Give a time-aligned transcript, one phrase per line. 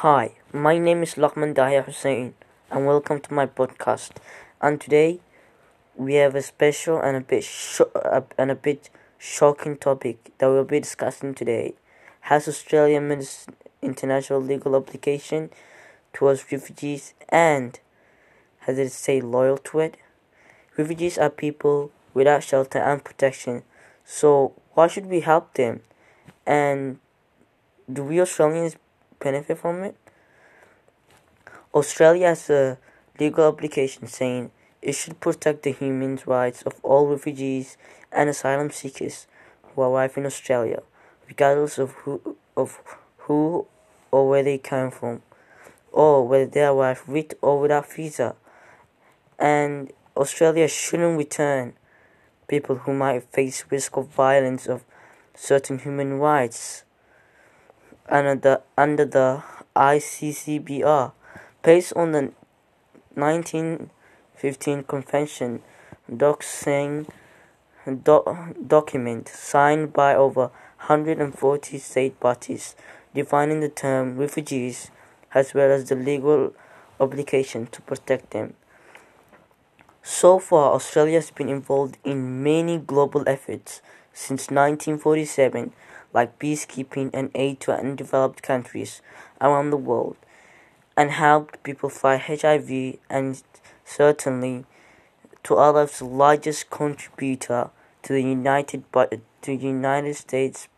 [0.00, 2.32] Hi, my name is Lokman Dahir Hussein,
[2.70, 4.12] and welcome to my podcast.
[4.58, 5.20] And today,
[5.94, 7.90] we have a special and a bit sho-
[8.38, 11.74] and a bit shocking topic that we'll be discussing today.
[12.32, 13.46] Has Australia its
[13.82, 15.50] international legal obligation
[16.14, 17.78] towards refugees, and
[18.60, 19.98] has it stayed loyal to it?
[20.78, 23.64] Refugees are people without shelter and protection,
[24.06, 25.82] so why should we help them?
[26.46, 27.00] And
[27.92, 28.76] do we Australians
[29.20, 29.96] benefit from it?
[31.72, 32.78] Australia has a
[33.18, 34.50] legal obligation saying
[34.82, 37.76] it should protect the human rights of all refugees
[38.10, 39.26] and asylum seekers
[39.62, 40.82] who arrive in Australia,
[41.28, 42.80] regardless of who of
[43.18, 43.66] who
[44.10, 45.22] or where they come from,
[45.92, 48.34] or whether they arrive with or without visa.
[49.38, 51.74] And Australia shouldn't return
[52.48, 54.84] people who might face risk of violence of
[55.34, 56.84] certain human rights
[58.10, 59.42] under the, under the
[59.76, 61.12] ICCPR,
[61.62, 62.32] based on the
[63.14, 65.62] 1915 Convention,
[66.10, 67.08] doxing
[67.86, 68.22] do,
[68.66, 70.50] document signed by over
[70.86, 72.74] 140 state parties,
[73.14, 74.90] defining the term refugees
[75.34, 76.52] as well as the legal
[76.98, 78.54] obligation to protect them.
[80.02, 85.72] So far, Australia has been involved in many global efforts since 1947,
[86.12, 89.00] like peacekeeping and aid to undeveloped countries
[89.40, 90.16] around the world,
[90.96, 93.42] and helped people fight HIV and
[93.84, 94.64] certainly
[95.44, 97.70] to Allah's largest contributor
[98.02, 100.68] to the United to United States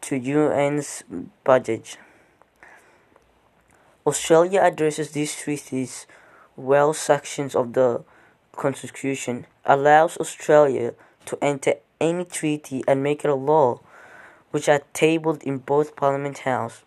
[0.00, 1.02] to UN's
[1.44, 1.96] budget.
[4.06, 6.06] Australia addresses these treaties
[6.56, 8.04] well sections of the
[8.52, 13.80] Constitution allows Australia to enter any treaty and make it a law,
[14.54, 16.84] which are tabled in both Parliament House.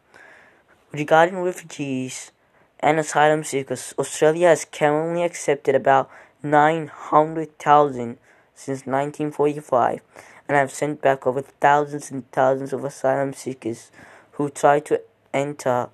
[0.93, 2.31] Regarding refugees
[2.79, 6.09] and asylum seekers, Australia has currently accepted about
[6.41, 8.17] 900,000
[8.55, 9.99] since 1945
[10.47, 13.91] and have sent back over thousands and thousands of asylum seekers
[14.31, 15.01] who try to
[15.33, 15.89] enter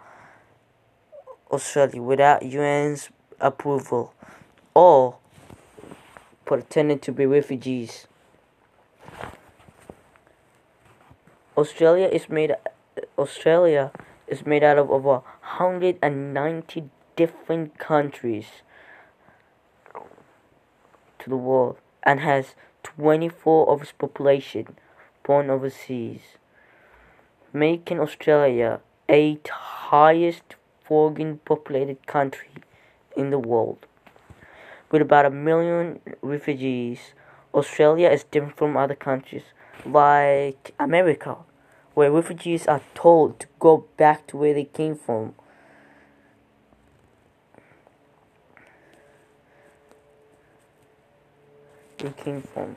[1.49, 3.09] Australia without UN's
[3.39, 4.13] approval
[4.75, 5.17] or
[6.45, 8.05] pretending to be refugees.
[11.55, 12.55] Australia is made
[13.15, 13.91] Australia
[14.27, 15.21] is made out of over
[15.59, 18.47] 190 different countries
[21.19, 24.75] to the world and has 24 of its population
[25.23, 26.21] born overseas,
[27.53, 32.49] making Australia eighth highest foreign populated country
[33.15, 33.85] in the world.
[34.91, 37.13] With about a million refugees,
[37.53, 39.43] Australia is different from other countries
[39.85, 41.37] like America,
[41.93, 45.35] where refugees are told to go back to where they came from.
[51.97, 52.75] They came from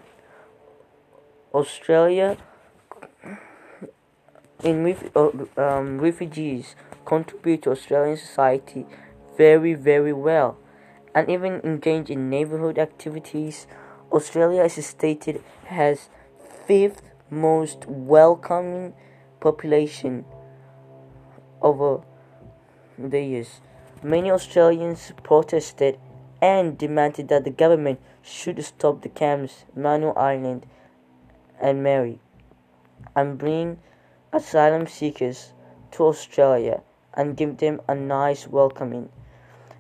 [1.55, 2.37] Australia.
[4.63, 8.87] In uh, um, refugees contribute to Australian society
[9.37, 10.57] very, very well,
[11.15, 13.67] and even engage in neighborhood activities.
[14.13, 16.09] Australia, as stated, has
[16.67, 18.95] fifth most welcoming
[19.41, 20.25] population
[21.61, 22.03] over
[22.99, 23.61] the years.
[24.03, 25.99] Many Australians protested
[26.41, 30.67] and demanded that the government should stop the camps Manus Island
[31.61, 32.21] and Mary
[33.15, 33.79] and bring
[34.33, 35.53] asylum seekers
[35.93, 36.83] to Australia
[37.15, 39.09] and give them a nice welcoming.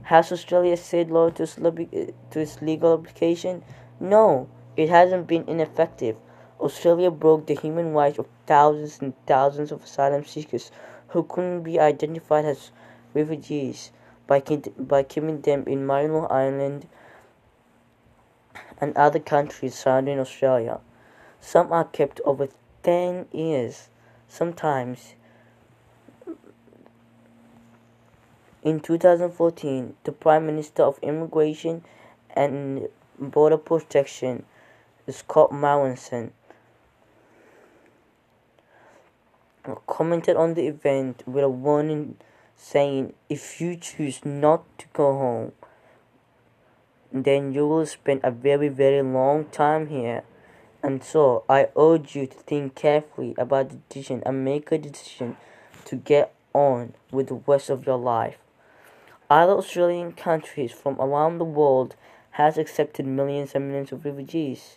[0.04, 3.62] Has Australia said its, to its legal obligation?
[3.99, 6.17] No, it hasn't been ineffective.
[6.61, 10.71] Australia broke the human rights of thousands and thousands of asylum seekers
[11.09, 12.71] who couldn't be identified as
[13.15, 13.93] refugees
[14.27, 14.43] by,
[14.79, 16.87] by keeping them in Marino Island
[18.81, 20.81] and other countries surrounding Australia.
[21.41, 22.49] Some are kept over
[22.83, 23.89] 10 years.
[24.28, 25.15] Sometimes
[28.66, 31.84] In 2014, the Prime Minister of Immigration
[32.34, 34.45] and Border Protection,
[35.09, 36.33] Scott Morrison,
[39.86, 42.16] commented on the event with a warning
[42.57, 45.53] saying, If you choose not to go home,
[47.13, 50.24] then you will spend a very, very long time here.
[50.83, 55.36] And so I urge you to think carefully about the decision and make a decision
[55.86, 58.39] to get on with the rest of your life.
[59.28, 61.97] Other Australian countries from around the world
[62.36, 64.77] has accepted millions and millions of refugees.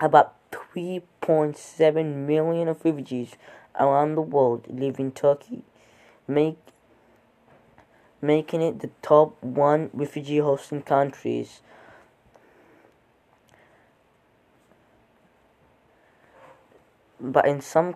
[0.00, 3.36] About 3.7 million of refugees
[3.78, 5.62] around the world live in Turkey,
[6.26, 6.58] make
[8.20, 11.60] making it the top one refugee hosting countries.
[17.20, 17.94] But in some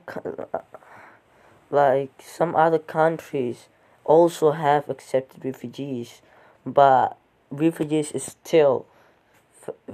[1.72, 3.66] like some other countries
[4.04, 6.22] also have accepted refugees,
[6.64, 7.18] but
[7.50, 8.86] refugees still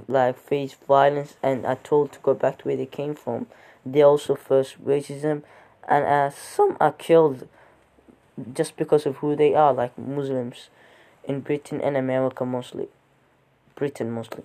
[0.07, 3.47] like face violence and are told to go back to where they came from.
[3.85, 5.43] They also face racism,
[5.87, 7.47] and uh, some are killed
[8.53, 10.69] just because of who they are, like Muslims
[11.23, 12.87] in Britain and America mostly.
[13.75, 14.43] Britain mostly.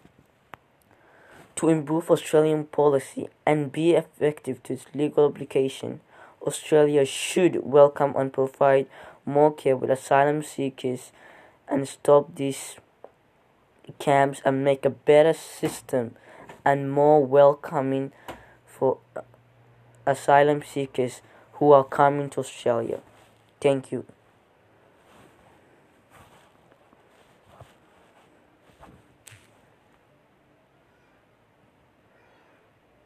[1.56, 6.01] To improve Australian policy and be effective to its legal obligation,
[6.43, 8.87] Australia should welcome and provide
[9.27, 11.13] more care with asylum seekers
[11.69, 12.77] and stop these
[13.99, 16.17] camps and make a better system
[16.65, 18.12] and more welcoming
[18.65, 18.99] for
[20.06, 21.23] asylum seekers
[21.55, 23.00] who are coming to Australia.
[23.61, 24.06] Thank you.